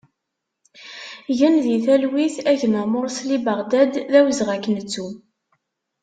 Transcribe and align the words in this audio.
Gen 1.37 1.55
di 1.63 1.75
talwit 1.85 2.35
a 2.49 2.51
gma 2.59 2.83
Morsli 2.91 3.37
Baɣdad, 3.45 3.93
d 4.11 4.13
awezɣi 4.19 4.51
ad 4.55 4.61
k-nettu! 4.63 5.07